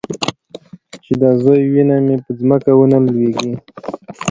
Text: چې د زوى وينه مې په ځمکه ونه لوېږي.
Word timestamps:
چې 1.03 1.13
د 1.21 1.23
زوى 1.41 1.61
وينه 1.73 1.95
مې 2.05 2.15
په 2.23 2.29
ځمکه 2.39 2.71
ونه 2.79 2.97
لوېږي. 3.05 3.53